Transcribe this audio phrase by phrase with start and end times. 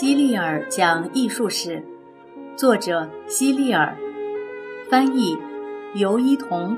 [0.00, 1.84] 希利尔讲艺术史，
[2.56, 3.94] 作者希利尔，
[4.88, 5.36] 翻译
[5.94, 6.74] 尤一彤。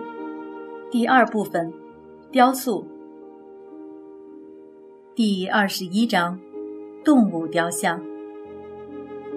[0.90, 1.72] 第二部分，
[2.32, 2.84] 雕塑。
[5.14, 6.40] 第二十一章，
[7.04, 8.02] 动物雕像。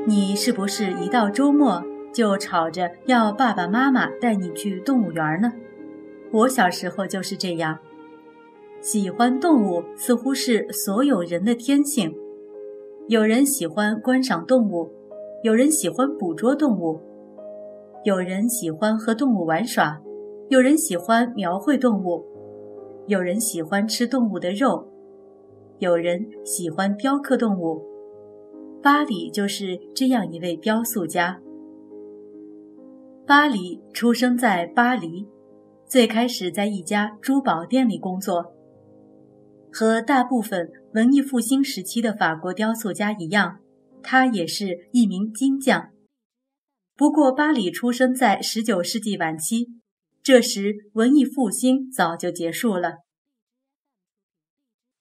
[0.07, 5.53] 你是不是一到周末就吵着要爸爸妈妈带你去动物园呢？
[6.31, 7.77] 我小时候就是这样。
[8.81, 12.11] 喜欢动物似乎是所有人的天性。
[13.07, 14.91] 有人喜欢观赏动物，
[15.43, 16.99] 有人喜欢捕捉动物，
[18.03, 20.01] 有人喜欢和动物玩耍，
[20.49, 22.25] 有人喜欢描绘动物，
[23.05, 24.87] 有人喜欢吃动物的肉，
[25.77, 27.79] 有人喜欢雕刻动物。
[28.81, 31.39] 巴里就是这样一位雕塑家。
[33.27, 35.27] 巴里出生在巴黎，
[35.85, 38.51] 最开始在一家珠宝店里工作。
[39.77, 43.59] 和大部分文艺复兴时期的法国雕塑家一样，
[44.01, 45.89] 他也是一名金匠。
[46.95, 49.67] 不过，巴里出生在19世纪晚期，
[50.23, 52.99] 这时文艺复兴早就结束了。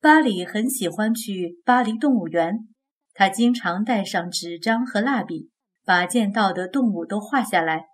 [0.01, 2.67] 巴里很喜欢去巴黎动物园，
[3.13, 5.51] 他经常带上纸张和蜡笔，
[5.85, 7.85] 把见到的动物都画下来，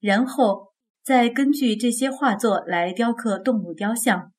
[0.00, 4.33] 然后再根据这些画作来雕刻动物雕像。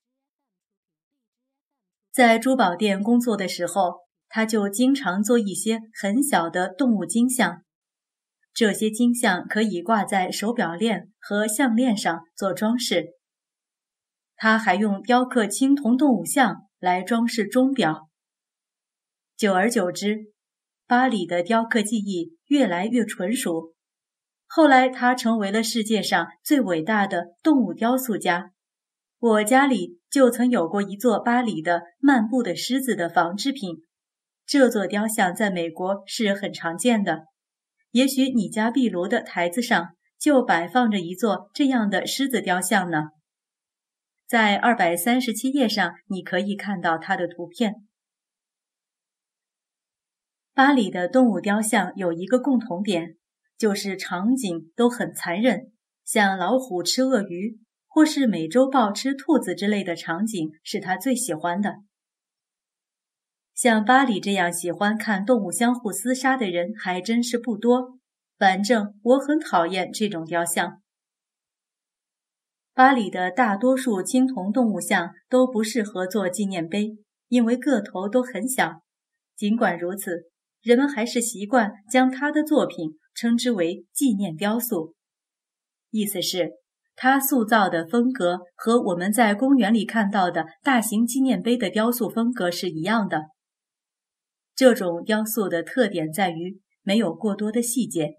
[2.16, 3.96] 在珠宝店工作的时候，
[4.30, 7.64] 他就经常做一些很小的动物金像。
[8.54, 13.08] 这些金像可以挂在手表链和项链上做装饰。
[14.38, 18.08] 他还用雕刻青铜动物像来装饰钟表。
[19.36, 20.32] 久而久之，
[20.88, 23.74] 巴里的雕刻技艺越来越纯熟。
[24.48, 28.52] 后来，他成为了世界上最伟大的动物雕塑家。
[29.20, 33.84] 我家里就曾有过一座巴黎的漫步的狮子的仿制品，
[34.46, 37.26] 这座雕像在美国是很常见的。
[37.92, 43.04] 也许你家壁炉的台子上就摆放着一座这样的狮子雕像呢。
[44.28, 47.88] 在二百三十七页上，你可以看到它的图片。
[50.54, 53.18] 巴黎的动物雕像有一个共同点，
[53.58, 55.72] 就是场景都很残忍，
[56.04, 57.60] 像老虎吃鳄鱼。
[57.96, 61.76] 或是美洲豹吃兔子之类的场景是他最喜欢的。
[63.54, 67.98] 像巴里这样喜欢看动物相互厮杀的人还真是不多。
[68.38, 70.82] 反正我很讨厌这种雕像。
[72.74, 76.98] 巴里的大多数青铜动物像都不适合做纪念碑，
[77.30, 78.82] 因为个头都很小。
[79.38, 80.30] 尽管如此，
[80.62, 84.96] 人们还是习惯将他的作品称之为纪念雕塑，
[85.92, 86.65] 意思是。
[86.96, 93.24] 他塑造的风格和我们在公园里看到的大型纪念碑的雕塑风格是一样的。
[94.56, 98.16] 这种雕塑的特点在于没有过多的细节。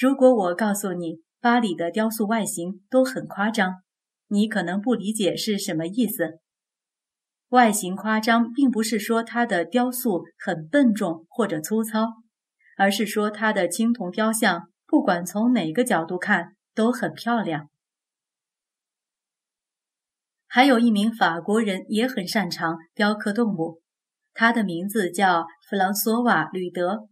[0.00, 3.82] 如果我告诉你巴黎的雕塑外形都很夸张，
[4.28, 6.38] 你可能不理解是什么意思。
[7.48, 12.06] 外形夸张并不是说它的雕塑很笨重或者粗糙，
[12.76, 17.68] 而是说它的青铜雕像不管从哪个角度看都很漂亮。
[20.50, 23.82] 还有一名法国人也很擅长雕刻动物，
[24.32, 27.06] 他的名字叫弗朗索瓦·吕德。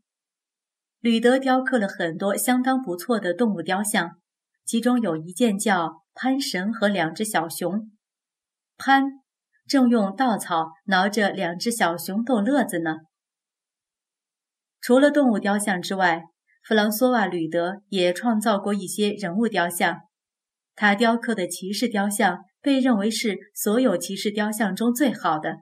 [1.01, 4.19] 吕德雕刻了很多相当不错的动物雕像，
[4.65, 7.91] 其中有一件叫潘神和两只小熊。
[8.79, 9.05] 潘
[9.69, 12.97] 正用稻草挠着两只小熊逗乐子呢。
[14.81, 16.23] 除了动物雕像之外，
[16.65, 19.99] 弗朗索瓦·吕德也创造过一些人物雕像。
[20.75, 22.39] 他雕刻的骑士雕像。
[22.67, 25.59] 被认为是所有骑士雕像中最好的，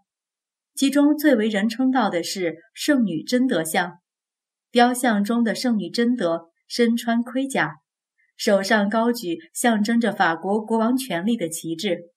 [0.74, 3.98] 其中最为人称道的是圣女贞德像。
[4.70, 7.74] 雕像中的圣女贞德身穿盔甲，
[8.38, 12.10] 手上高举象征着法国国王权力的旗帜。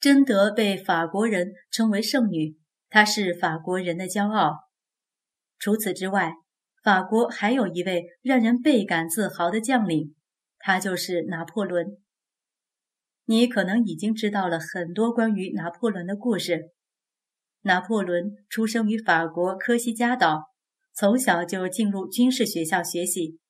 [0.00, 2.56] 贞德被法国人称为圣女，
[2.88, 4.56] 她是法国人的骄傲。
[5.60, 6.32] 除此之外，
[6.82, 10.16] 法国还有一位让人倍感自豪的将领，
[10.58, 11.98] 他就是拿破仑。
[13.28, 16.70] 你可能已经知道了很多关于拿破仑的故事。
[17.62, 20.44] 拿破仑出生于法国科西嘉岛，
[20.94, 23.40] 从小就进入军事学校学习，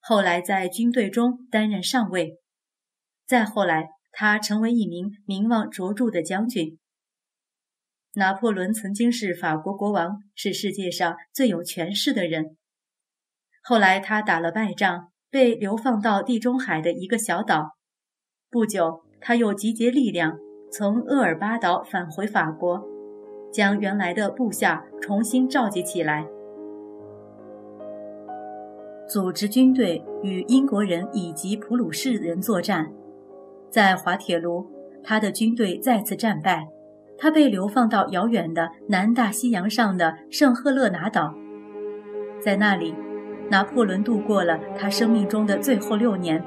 [0.00, 2.40] 后来在军队中担任上尉，
[3.24, 6.80] 再后来他成为一名名望卓著的将军。
[8.14, 12.56] 拿破仑曾经是法国国王，是世界上最有权势的人。
[13.62, 17.76] 后来他打了败仗，被流放到地中海的一个小岛，
[18.50, 19.04] 不久。
[19.24, 20.36] 他又集结力量，
[20.68, 22.82] 从厄尔巴岛返回法国，
[23.52, 26.26] 将原来的部下重新召集起来，
[29.08, 32.92] 组织军队与英国人以及普鲁士人作战。
[33.70, 34.66] 在滑铁卢，
[35.04, 36.66] 他的军队再次战败，
[37.16, 41.32] 他被流放到遥远的南大西洋上的圣赫勒拿岛，
[42.40, 42.92] 在那里，
[43.48, 46.44] 拿破仑度过了他生命中的最后六年。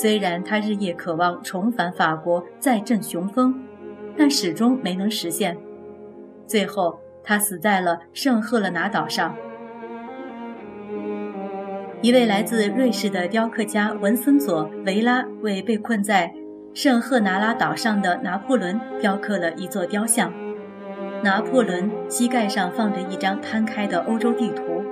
[0.00, 3.54] 虽然他日夜渴望重返法国，再振雄风，
[4.16, 5.58] 但始终没能实现。
[6.46, 9.36] 最后，他死在了圣赫勒拿岛上。
[12.00, 16.32] 一位来自瑞士的雕刻家文森佐·维拉为被困在
[16.72, 20.32] 圣赫拿拉岛上的拿破仑雕刻了一座雕像。
[21.22, 24.82] 拿破仑膝盖上放着一张摊开的欧洲地图，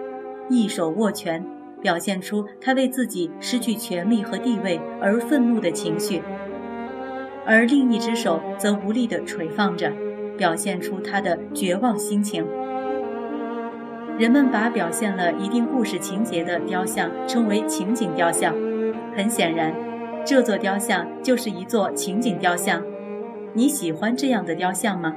[0.50, 1.42] 一手握拳，
[1.80, 6.20] 表现出他为自己失去权力和地位而愤怒的情绪；
[7.46, 9.92] 而另一只手则无力地垂放着，
[10.36, 12.46] 表现出他的绝望心情。
[14.18, 18.52] 人们把表现了一定故事情节的雕像称为情景雕像。
[19.16, 19.72] 很显然，
[20.24, 22.82] 这座雕像就是一座情景雕像。
[23.54, 25.14] 你喜欢这样的雕像吗？